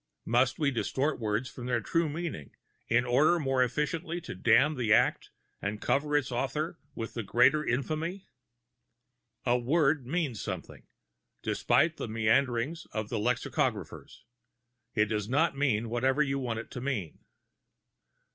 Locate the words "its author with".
6.17-7.15